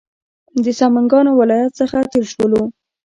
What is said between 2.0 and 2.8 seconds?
تېر شولو.